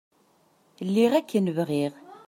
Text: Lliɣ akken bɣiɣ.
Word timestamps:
Lliɣ 0.87 1.11
akken 1.19 1.45
bɣiɣ. 1.57 1.93